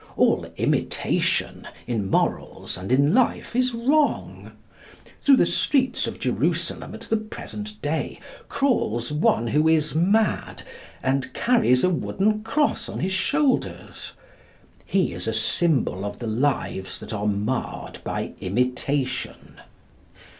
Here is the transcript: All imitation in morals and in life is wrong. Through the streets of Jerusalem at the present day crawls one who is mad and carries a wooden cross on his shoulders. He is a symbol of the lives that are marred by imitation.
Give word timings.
All 0.17 0.47
imitation 0.57 1.67
in 1.85 2.09
morals 2.09 2.75
and 2.75 2.91
in 2.91 3.13
life 3.13 3.55
is 3.55 3.75
wrong. 3.75 4.53
Through 5.21 5.37
the 5.37 5.45
streets 5.45 6.07
of 6.07 6.19
Jerusalem 6.19 6.95
at 6.95 7.01
the 7.01 7.17
present 7.17 7.79
day 7.83 8.19
crawls 8.49 9.11
one 9.11 9.45
who 9.45 9.67
is 9.67 9.93
mad 9.93 10.63
and 11.03 11.31
carries 11.33 11.83
a 11.83 11.89
wooden 11.91 12.41
cross 12.43 12.89
on 12.89 12.99
his 12.99 13.13
shoulders. 13.13 14.13
He 14.87 15.13
is 15.13 15.27
a 15.27 15.33
symbol 15.33 16.03
of 16.03 16.17
the 16.17 16.25
lives 16.25 16.97
that 16.99 17.13
are 17.13 17.27
marred 17.27 17.99
by 18.03 18.33
imitation. 18.41 19.59